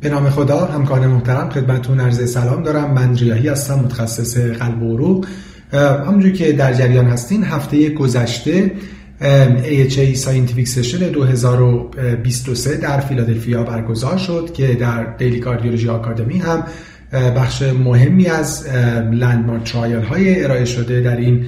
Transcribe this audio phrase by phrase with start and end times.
[0.00, 2.94] به نام خدا همکار محترم خدمتتون عرض سلام دارم.
[2.94, 5.26] من ریاحی هستم متخصص قلب و عروق
[5.72, 8.72] همونجور که در جریان هستین هفته گذشته
[9.20, 16.64] AHA Scientific Session 2023 در فیلادلفیا برگزار شد که در Daily Cardiology Academy هم
[17.12, 18.66] بخش مهمی از
[19.12, 21.46] landmark trial های ارائه شده در این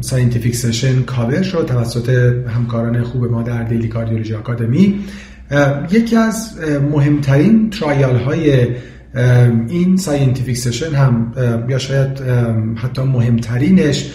[0.00, 2.08] scientific session cover شد توسط
[2.48, 5.00] همکاران خوب ما در Daily Cardiology Academy
[5.90, 6.58] یکی از
[6.90, 8.66] مهمترین trial های
[9.68, 11.32] این scientific session هم
[11.68, 12.20] یا شاید
[12.76, 14.10] حتی مهمترینش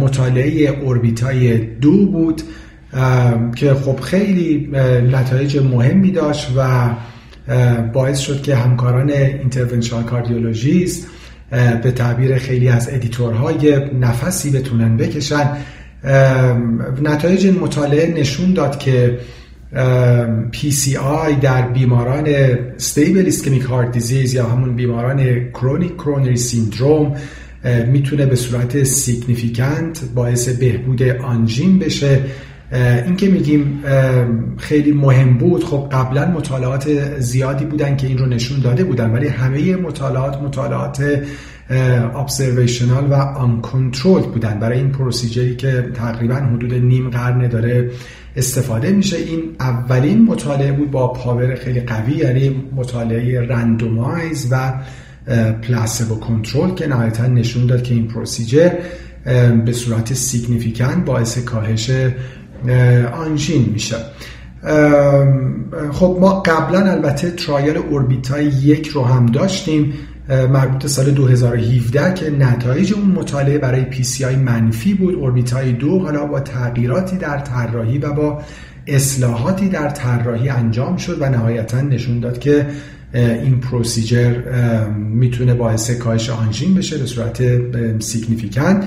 [0.00, 2.42] مطالعه ORBITA ی دو بود
[3.56, 4.68] که خب خیلی
[5.12, 6.90] نتایج مهمی داشت و
[7.92, 11.06] باعث شد که همکاران interventional cardiologist
[11.82, 15.56] به تعبیر خیلی از editor ها یه نفسی بتونن بکشن.
[17.02, 19.18] نتایج این مطالعه نشون داد که
[20.52, 27.16] PCI در بیماران stable ischemic heart disease یا همون بیماران chronic coronary syndrome
[27.86, 32.20] می‌تونه به صورت significant باعث بهبود آنژین بشه.
[33.06, 33.80] این که میگیم
[34.58, 35.64] خیلی مهم بود.
[35.64, 41.22] خب قبلا مطالعات زیادی بودن که این رو نشون داده بودن ولی همه مطالعات مطالعات
[41.70, 43.60] observational و آن
[44.26, 44.58] بودن.
[44.58, 47.90] برای این procedure ی که تقریبا حدود نیم قرن داره
[48.36, 49.16] استفاده میشه.
[49.16, 54.72] این اولین مطالعه بود با power خیلی قوی یعنی مطالعه randomize و
[55.62, 58.70] placebo control که نهایتا نشون داد که این procedure
[59.64, 61.90] به صورت significant باعث کاهش
[63.12, 63.96] آنژین میشه.
[65.92, 69.92] خب ما قبلا البته trial ORBITA ی یک رو هم داشتیم.
[70.28, 75.14] مربوط سال 2017 که نتایج اون مطالعه برای PCI منفی بود.
[75.14, 78.42] ORBITA ی دو حالا با تغییراتی در طراحی و با
[78.86, 82.66] اصلاحاتی در طراحی انجام شد و نهایتا نشون داد که
[83.14, 84.34] این procedure
[84.88, 87.42] می‌تونه باعث کاهش آنژین بشه به صورت
[88.02, 88.84] significant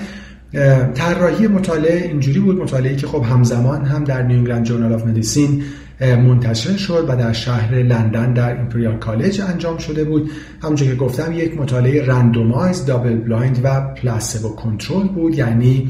[0.94, 5.64] طراحی مطالعه اینجوری بود مطالعه که خب همزمان هم در New England Journal of Medicine
[6.02, 10.32] منتشر شد و در شهر لندن در Imperial College انجام شده بود.
[10.64, 15.36] همونجور که گفتم یک مطالعه randomize double blind و placebo control بود.
[15.36, 15.90] یعنی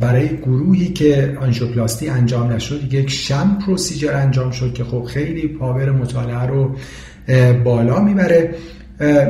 [0.00, 5.90] برای گروهی که آنژیوپلاستی انجام نشد یک sham procedure انجام شد که خب خیلی power
[5.90, 6.76] مطالعه رو
[7.64, 8.54] بالا می‌بره.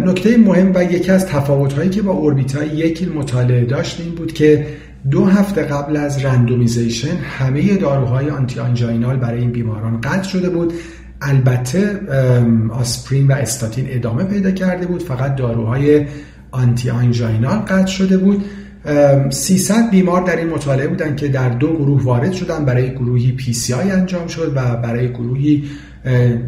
[0.04, 4.32] نکته مهم و یکی از تفاوت‌هایی که با ORBITA ی یک مطالعه داشت این بود
[4.32, 4.66] که
[5.10, 10.72] دو هفته قبل از randomization همه داروهای anti-anginal برای این بیماران قطع شده بود.
[11.22, 12.00] البته
[12.70, 15.02] آسپرین و استاتین ادامه پیدا کرده بود.
[15.02, 16.06] فقط داروهای
[16.50, 18.44] anti-anginal قطع شده بود.
[19.30, 23.90] 300 بیمار در این مطالعه بودند که در دو گروه وارد شدن برای گروهی PCI
[23.90, 25.64] انجام شد و برای گروهی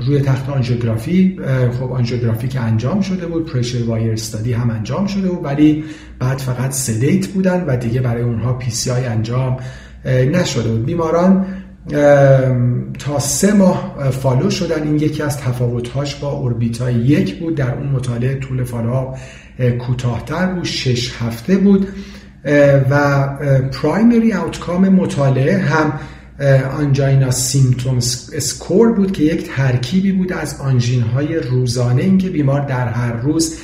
[0.00, 1.40] روی تخت آنژیوگرافی
[1.80, 5.84] خب آنژیوگرافی که انجام شده بود pressure wire study هم انجام شده بود ولی
[6.18, 9.56] بعد فقط sedate بودن و دیگه برای اونها PCI انجام
[10.04, 10.86] نشده بود.
[10.86, 11.46] بیماران
[12.98, 14.82] تا سه ماه follow شدن.
[14.82, 17.54] این یکی از تفاوتهاش با ORBITA یک بود.
[17.54, 19.14] در اون مطالعه طول follow
[19.78, 21.88] کوتاهتر بود شش هفته بود.
[22.90, 23.26] و
[23.72, 25.92] primary outcome مطالعه هم
[26.78, 27.96] angina symptom
[28.32, 33.56] score بود که یک ترکیبی بود از آنژین های روزانه اینکه بیمار در هر روز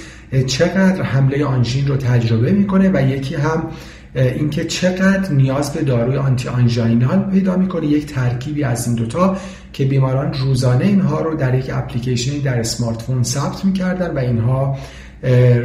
[0.47, 3.69] چقدر حمله آنژین رو تجربه می‌کنه و یکی هم
[4.15, 7.87] اینکه چقدر نیاز به داروی anti-anginal پیدا می‌کنه.
[7.87, 9.37] یک ترکیبی از این دوتا
[9.73, 14.79] که بیماران روزانه اینها رو در یک اپلیکیشنی در smartphone ثبت می‌کردن و اینها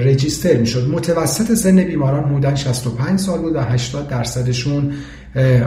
[0.06, 0.90] register می‌شد.
[0.90, 4.94] متوسط سن بیماران حدود 65 سال بود و 80 درصدشون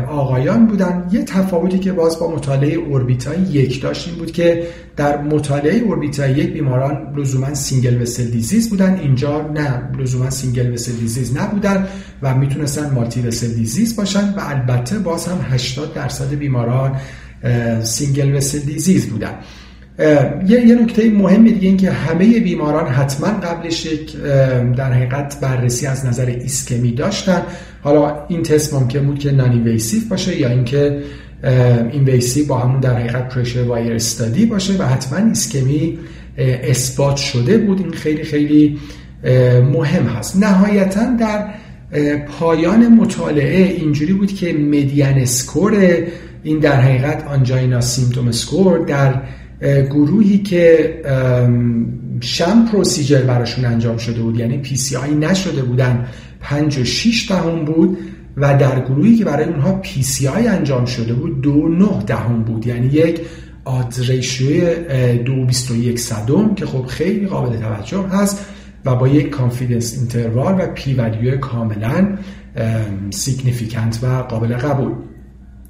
[0.09, 1.09] آقایان بودن.
[1.13, 5.79] یه تفاوتی که باز با مطالعه ORBITA ی یک داشت این بود که در مطالعه
[5.79, 8.99] ORBITA ی یک بیماران لزوما single vessel disease بودن.
[9.03, 11.89] اینجا نه لزوما single vessel disease نبودن
[12.23, 16.97] و می‌تونستن multi vessel disease باشن و البته باز هم 80 درصد بیماران
[17.83, 19.33] single vessel disease بودن.
[19.99, 24.17] یه, یه نکته مهم دیگه این که همه بیماران حتما قبلش یک
[24.77, 27.43] در حقیقت بررسی از نظر ایسکمی داشتن.
[27.83, 31.03] حالا این تست ممکن بود که non-invasive باشه یا اینکه
[31.93, 35.99] invasive با همون در حقیقت pressure wire study باشه و حتما ایسکمی
[36.39, 37.81] اثبات شده بود.
[37.81, 38.79] این خیلی خیلی
[39.73, 40.37] مهم هست.
[40.37, 41.47] نهایتا در
[42.39, 45.97] پایان مطالعه اینجوری بود که median score
[46.43, 49.23] این در حقیقت angina symptom score در
[49.65, 50.95] گروهی که
[52.21, 56.07] sham procedure براشون انجام شده بود یعنی PCI نشده بودن
[56.41, 57.99] 5 و 6 دهم بود
[58.37, 62.67] و در گروهی که برای اونها PCI انجام شده بود دو نه دهم بود.
[62.67, 63.21] یعنی یک
[63.65, 63.95] odd
[65.25, 68.47] دو بیست و یک صدم که خب خیلی قابل توجه هست
[68.85, 72.19] و با یک confidence interval و P value کاملا
[73.11, 74.93] significant و قابل قبول.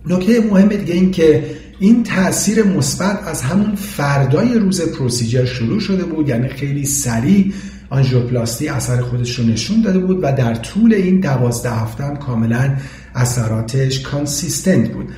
[0.06, 1.44] نکته مهم دیگه این که
[1.79, 7.53] این تاثیر مثبت از همون فردای روز procedure شروع شده بود یعنی خیلی سریع
[7.91, 12.76] آنژیوپلاستی اثر خودش رو نشون داده بود و در طول این دوازده هفته هم کاملا
[13.15, 15.09] اثراتش consistent بود.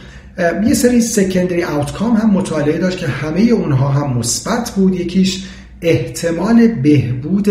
[0.67, 4.95] یه سری secondary outcome هم مطالعه داشت که همه اونها هم مثبت بود.
[4.95, 5.45] یکیش
[5.83, 7.49] احتمال بهبود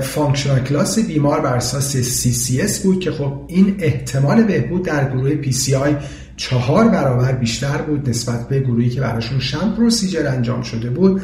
[0.00, 5.94] functional class بیمار بر اساس CCS بود که خب این احتمال بهبود در گروه PCI
[6.36, 11.22] چهار برابر بیشتر بود نسبت به گروهی که براشون sham procedure انجام شده بود.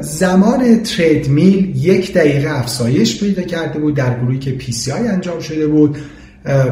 [0.00, 5.96] زمان تردمیل یک دقیقه افزایش پیدا کرده بود در گروهی که PCI انجام شده بود.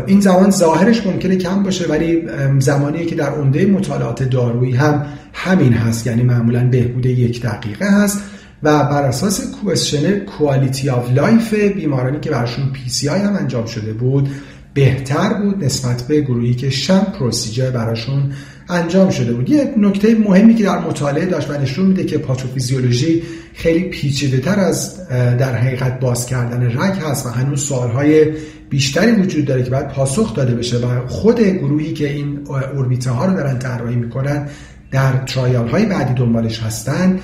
[0.06, 2.22] این زمان ظاهرش ممکنه کم باشه ولی
[2.58, 6.06] زمانی که در عمده مطالعات دارویی هم همین هست.
[6.06, 8.22] یعنی معمولا بهبود یک دقیقه هست
[8.62, 14.28] و بر اساس questionnaire quality of life بیمارانی که براشون PCI هم انجام شده بود
[14.74, 18.32] بهتر بود نسبت به گروهی که sham procedure براشون
[18.68, 19.50] انجام شده بود.
[19.50, 23.22] یه نکته مهمی که در مطالعه داشت و نشون میده که پاتوفیزیولوژی
[23.54, 28.26] خیلی پیچیده تر از در حقیقت باز کردن رگ هست و هنوز سوالهای
[28.68, 32.38] بیشتری وجود داره که باید پاسخ داده بشه و خود گروهی که این
[32.74, 34.48] اوربیته ها رو دارن طراحی می‌کنن
[34.90, 37.18] در ترایال های بعدی دنبالش هستن.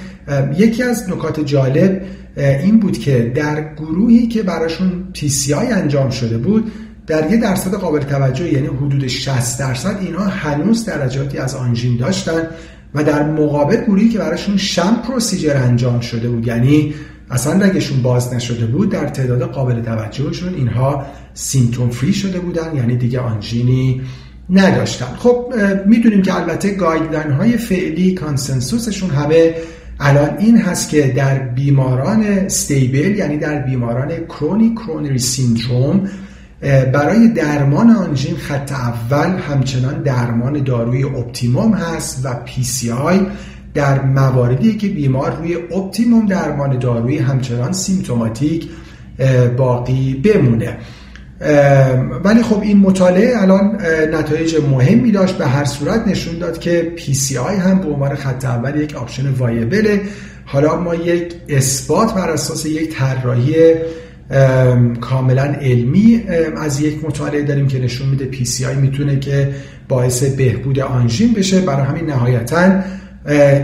[0.59, 2.03] یکی از نکات جالب
[2.37, 6.73] این بود که در گروهی که براشون تی انجام شده بود
[7.07, 12.47] در یه درصد قابل توجه یعنی حدود 60 درصد اینا هنوز درجاتی از آنژین داشتن
[12.95, 16.95] و در مقابل گروهی که براشون شم پروسیجر انجام شده بود یعنی
[17.31, 22.97] اصلا رگشون باز نشده بود در تعداد قابل توجهشون اینها symptom free شده بودن یعنی
[22.97, 24.03] دیگه آنژینی
[24.51, 25.07] نداشتن.
[25.19, 25.55] خب
[25.87, 29.55] می‌دونیم که البته guideline های فعلی consensus شون همه
[30.01, 36.09] الان این هست که در بیماران stable یعنی در بیماران chronic coronary syndrome
[36.63, 43.21] برای درمان آنژین خط اول همچنان درمان دارویی optimum هست و PCI
[43.75, 48.69] در مواردی که بیمار روی optimum درمان دارویی همچنان symptomatic
[49.57, 50.77] باقی بمونه.
[52.25, 53.79] ولی خب این مطالعه الان
[54.13, 55.39] نتایج مهمی داشت.
[55.39, 59.83] به هر صورت نشون داد که PCI هم به عنوان خط اول یک option viable
[59.83, 60.01] ه.
[60.45, 63.55] حالا ما یک اثبات بر اساس یک طراحی
[65.01, 66.23] کاملا علمی.
[66.57, 69.49] از یک مطالعه داریم که نشون میده PCI می‌تونه که
[69.89, 71.61] باعث بهبود آنژین بشه.
[71.61, 72.73] برای همین نهایتا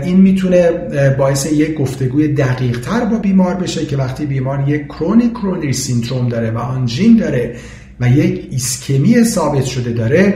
[0.03, 0.71] این می‌تونه
[1.17, 6.29] باعث یک گفتگوی دقیق تر با بیمار بشه که وقتی بیمار یک chronic coronary syndrome
[6.29, 7.55] داره و آنژین داره
[7.99, 10.33] و یک ایسکمی ثابت شده داره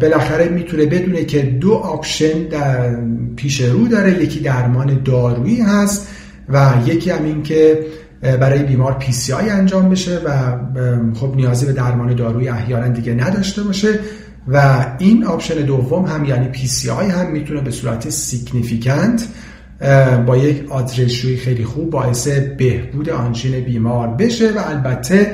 [0.00, 2.96] بالاخره می‌تونه بدونه که دو option در
[3.36, 4.22] پیش رو داره.
[4.22, 6.08] یکی درمان دارویی هست
[6.48, 7.78] و یکی هم این که
[8.22, 10.30] برای بیمار PCI انجام بشه و
[11.14, 13.88] خب نیازی به درمان دارویی احیانا دیگه نداشته باشه
[14.48, 19.28] و این option دوم هم یعنی PCI هم می‌تونه به صورت significant
[20.26, 25.32] با یک odds ratio ی خیلی خوب باعث بهبود آنژین بیمار بشه و البته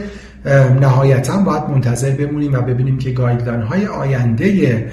[0.81, 4.91] نهایتا باید منتظر بمونیم و ببینیم که guideline های آینده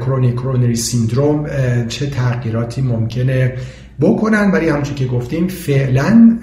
[0.00, 1.46] chronic coronary syndrome
[1.88, 3.54] چه تغییراتی ممکنه
[4.00, 4.50] بکنن.
[4.50, 6.38] ولی همونجور که گفتیم فعلا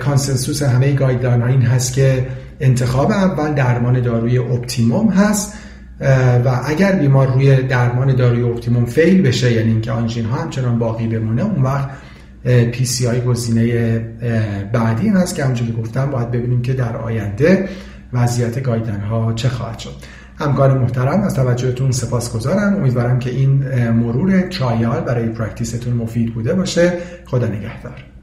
[0.00, 2.26] consensus همه guideline ها این هست که
[2.60, 5.54] انتخاب اول درمان دارویی optimum هست
[6.44, 11.06] و اگر بیمار روی درمان دارویی optimum fail بشه یعنی اینکه آنژین ها همچنان باقی
[11.06, 11.88] بمونه اون وقت
[12.72, 13.98] PCI گزینه
[14.72, 17.68] بعدی هست که همونجوری گفتم باید ببینیم که در آینده
[18.12, 19.94] وضعیت guideline ها چه خواهد شد.
[20.36, 22.76] همکار محترم از توجهتون سپاسگزارم.
[22.76, 26.92] امیدوارم که این مرور trial برای practice تون مفید بوده باشه.
[27.24, 28.13] خدا نگهدار.